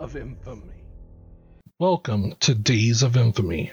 of 0.00 0.16
Infamy. 0.16 0.82
Welcome 1.78 2.32
to 2.40 2.54
Dayz 2.54 3.02
of 3.02 3.18
Infamy. 3.18 3.70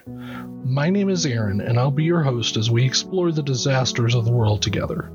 My 0.65 0.89
name 0.89 1.09
is 1.09 1.25
Aaron, 1.25 1.61
and 1.61 1.79
I'll 1.79 1.89
be 1.89 2.03
your 2.03 2.21
host 2.21 2.57
as 2.57 2.69
we 2.69 2.83
explore 2.83 3.31
the 3.31 3.41
disasters 3.41 4.13
of 4.13 4.25
the 4.25 4.31
world 4.33 4.61
together. 4.61 5.09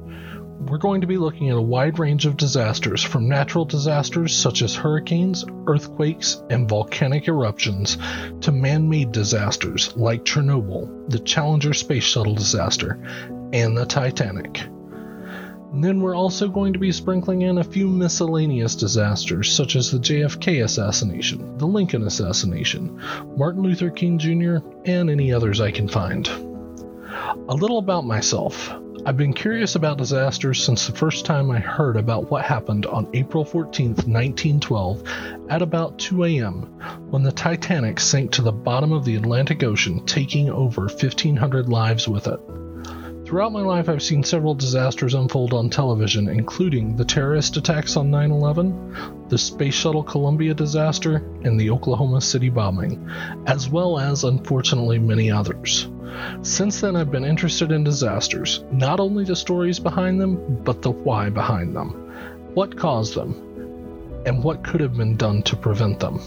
We're 0.70 0.78
going 0.78 1.02
to 1.02 1.06
be 1.06 1.18
looking 1.18 1.50
at 1.50 1.58
a 1.58 1.60
wide 1.60 1.98
range 1.98 2.24
of 2.24 2.38
disasters, 2.38 3.02
from 3.02 3.28
natural 3.28 3.66
disasters 3.66 4.34
such 4.34 4.62
as 4.62 4.74
hurricanes, 4.74 5.44
earthquakes, 5.66 6.42
and 6.48 6.66
volcanic 6.66 7.28
eruptions, 7.28 7.98
to 8.40 8.52
man 8.52 8.88
made 8.88 9.12
disasters 9.12 9.94
like 9.98 10.24
Chernobyl, 10.24 11.10
the 11.10 11.18
Challenger 11.18 11.74
space 11.74 12.04
shuttle 12.04 12.34
disaster, 12.34 12.98
and 13.52 13.76
the 13.76 13.84
Titanic. 13.84 14.66
Then 15.78 16.00
we're 16.00 16.16
also 16.16 16.48
going 16.48 16.72
to 16.72 16.78
be 16.78 16.90
sprinkling 16.90 17.42
in 17.42 17.58
a 17.58 17.64
few 17.64 17.86
miscellaneous 17.86 18.74
disasters, 18.74 19.52
such 19.52 19.76
as 19.76 19.90
the 19.90 19.98
JFK 19.98 20.64
assassination, 20.64 21.58
the 21.58 21.66
Lincoln 21.66 22.06
assassination, 22.06 22.98
Martin 23.36 23.62
Luther 23.62 23.90
King 23.90 24.18
Jr., 24.18 24.56
and 24.86 25.10
any 25.10 25.32
others 25.32 25.60
I 25.60 25.70
can 25.70 25.86
find. 25.86 26.26
A 26.28 27.54
little 27.54 27.78
about 27.78 28.06
myself. 28.06 28.72
I've 29.04 29.18
been 29.18 29.34
curious 29.34 29.74
about 29.74 29.98
disasters 29.98 30.64
since 30.64 30.86
the 30.86 30.96
first 30.96 31.26
time 31.26 31.50
I 31.50 31.58
heard 31.58 31.96
about 31.96 32.30
what 32.30 32.44
happened 32.44 32.86
on 32.86 33.08
April 33.12 33.44
14, 33.44 33.88
1912, 33.88 35.02
at 35.50 35.60
about 35.62 35.98
2 35.98 36.24
a.m., 36.24 36.62
when 37.10 37.22
the 37.22 37.30
Titanic 37.30 38.00
sank 38.00 38.32
to 38.32 38.42
the 38.42 38.50
bottom 38.50 38.92
of 38.92 39.04
the 39.04 39.16
Atlantic 39.16 39.62
Ocean, 39.62 40.04
taking 40.06 40.48
over 40.48 40.86
1,500 40.86 41.68
lives 41.68 42.08
with 42.08 42.26
it. 42.26 42.40
Throughout 43.26 43.50
my 43.50 43.60
life, 43.60 43.88
I've 43.88 44.04
seen 44.04 44.22
several 44.22 44.54
disasters 44.54 45.14
unfold 45.14 45.52
on 45.52 45.68
television, 45.68 46.28
including 46.28 46.94
the 46.94 47.04
terrorist 47.04 47.56
attacks 47.56 47.96
on 47.96 48.08
9 48.08 48.30
11, 48.30 49.26
the 49.28 49.36
Space 49.36 49.74
Shuttle 49.74 50.04
Columbia 50.04 50.54
disaster, 50.54 51.16
and 51.42 51.58
the 51.58 51.70
Oklahoma 51.70 52.20
City 52.20 52.50
bombing, 52.50 53.10
as 53.48 53.68
well 53.68 53.98
as, 53.98 54.22
unfortunately, 54.22 55.00
many 55.00 55.28
others. 55.28 55.88
Since 56.42 56.80
then, 56.80 56.94
I've 56.94 57.10
been 57.10 57.24
interested 57.24 57.72
in 57.72 57.82
disasters, 57.82 58.62
not 58.70 59.00
only 59.00 59.24
the 59.24 59.34
stories 59.34 59.80
behind 59.80 60.20
them, 60.20 60.62
but 60.62 60.80
the 60.80 60.92
why 60.92 61.28
behind 61.28 61.74
them. 61.74 61.90
What 62.54 62.76
caused 62.76 63.16
them? 63.16 64.22
And 64.24 64.44
what 64.44 64.62
could 64.62 64.80
have 64.80 64.96
been 64.96 65.16
done 65.16 65.42
to 65.42 65.56
prevent 65.56 65.98
them? 65.98 66.20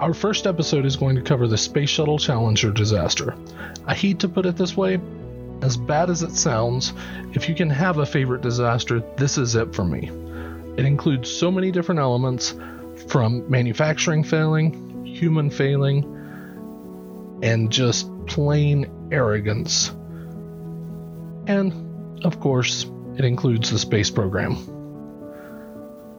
Our 0.00 0.12
first 0.12 0.46
episode 0.46 0.84
is 0.84 0.96
going 0.96 1.16
to 1.16 1.22
cover 1.22 1.48
the 1.48 1.56
Space 1.56 1.88
Shuttle 1.88 2.18
Challenger 2.18 2.72
disaster. 2.72 3.34
I 3.86 3.94
hate 3.94 4.18
to 4.20 4.28
put 4.28 4.44
it 4.44 4.56
this 4.56 4.76
way, 4.76 5.00
as 5.62 5.76
bad 5.76 6.10
as 6.10 6.22
it 6.22 6.32
sounds, 6.32 6.92
if 7.34 7.48
you 7.48 7.54
can 7.54 7.70
have 7.70 7.98
a 7.98 8.06
favorite 8.06 8.42
disaster, 8.42 9.00
this 9.16 9.38
is 9.38 9.54
it 9.54 9.74
for 9.74 9.84
me. 9.84 10.10
It 10.76 10.84
includes 10.84 11.30
so 11.30 11.50
many 11.50 11.70
different 11.70 12.00
elements 12.00 12.54
from 13.06 13.48
manufacturing 13.48 14.24
failing, 14.24 15.06
human 15.06 15.50
failing, 15.50 16.04
and 17.42 17.70
just 17.70 18.10
plain 18.26 18.90
arrogance. 19.12 19.90
And, 21.46 22.24
of 22.24 22.40
course, 22.40 22.90
it 23.16 23.24
includes 23.24 23.70
the 23.70 23.78
space 23.78 24.10
program. 24.10 24.56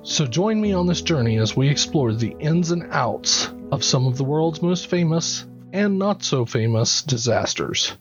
So 0.04 0.26
join 0.26 0.60
me 0.60 0.74
on 0.74 0.88
this 0.88 1.02
journey 1.02 1.38
as 1.38 1.56
we 1.56 1.70
explore 1.70 2.14
the 2.14 2.36
ins 2.40 2.72
and 2.72 2.88
outs 2.92 3.50
of 3.72 3.84
some 3.84 4.06
of 4.06 4.18
the 4.18 4.24
world's 4.24 4.62
most 4.62 4.88
famous 4.88 5.46
and 5.72 5.98
not 5.98 6.24
so 6.24 6.46
famous 6.46 7.02
disasters 7.02 7.94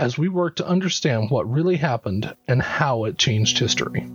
as 0.00 0.18
we 0.18 0.28
work 0.28 0.56
to 0.56 0.66
understand 0.66 1.30
what 1.30 1.48
really 1.48 1.76
happened 1.76 2.34
and 2.48 2.60
how 2.60 3.04
it 3.04 3.18
changed 3.18 3.58
history. 3.58 4.08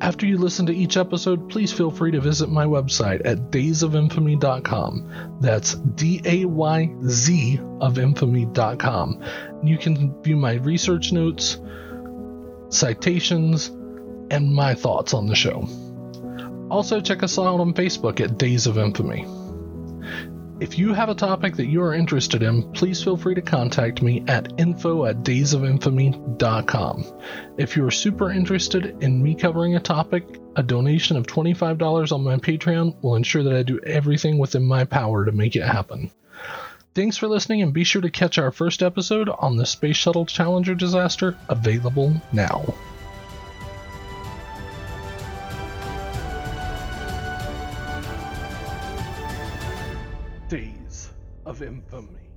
After 0.00 0.26
you 0.26 0.36
listen 0.38 0.66
to 0.66 0.74
each 0.74 0.96
episode, 0.98 1.48
please 1.48 1.72
feel 1.72 1.90
free 1.90 2.10
to 2.10 2.20
visit 2.20 2.50
my 2.50 2.66
website 2.66 3.22
at 3.24 3.50
dayzofinfamy.com. 3.50 5.38
That's 5.40 5.74
D 5.74 6.20
A 6.24 6.44
Y 6.44 6.94
Z 7.06 7.60
of 7.80 7.98
infamy.com. 7.98 9.22
You 9.62 9.78
can 9.78 10.22
view 10.22 10.36
my 10.36 10.54
research 10.54 11.10
notes, 11.12 11.58
citations, 12.68 13.68
and 14.30 14.54
my 14.54 14.74
thoughts 14.74 15.14
on 15.14 15.26
the 15.26 15.34
show. 15.34 15.66
Also, 16.70 17.00
check 17.00 17.22
us 17.22 17.38
out 17.38 17.60
on 17.60 17.72
Facebook 17.72 18.20
at 18.20 18.38
Dayz 18.38 18.66
of 18.66 18.76
Infamy. 18.78 19.26
If 20.60 20.78
you 20.78 20.94
have 20.94 21.08
a 21.08 21.16
topic 21.16 21.56
that 21.56 21.66
you 21.66 21.82
are 21.82 21.94
interested 21.94 22.44
in, 22.44 22.70
please 22.72 23.02
feel 23.02 23.16
free 23.16 23.34
to 23.34 23.42
contact 23.42 24.02
me 24.02 24.22
at 24.28 24.52
info 24.56 25.04
at 25.04 25.24
dayzofinfamy.com. 25.24 27.04
If 27.58 27.76
you 27.76 27.84
are 27.84 27.90
super 27.90 28.30
interested 28.30 29.02
in 29.02 29.20
me 29.20 29.34
covering 29.34 29.74
a 29.74 29.80
topic, 29.80 30.38
a 30.54 30.62
donation 30.62 31.16
of 31.16 31.26
$25 31.26 32.12
on 32.12 32.22
my 32.22 32.36
Patreon 32.36 33.02
will 33.02 33.16
ensure 33.16 33.42
that 33.42 33.56
I 33.56 33.64
do 33.64 33.80
everything 33.80 34.38
within 34.38 34.64
my 34.64 34.84
power 34.84 35.24
to 35.24 35.32
make 35.32 35.56
it 35.56 35.64
happen. 35.64 36.12
Thanks 36.94 37.16
for 37.16 37.26
listening, 37.26 37.60
and 37.62 37.72
be 37.72 37.82
sure 37.82 38.02
to 38.02 38.10
catch 38.10 38.38
our 38.38 38.52
first 38.52 38.80
episode 38.80 39.28
on 39.28 39.56
the 39.56 39.66
Space 39.66 39.96
Shuttle 39.96 40.24
Challenger 40.24 40.76
disaster, 40.76 41.36
available 41.48 42.14
now. 42.32 42.64
Dayz 50.54 51.08
of 51.46 51.62
Infamy. 51.62 52.33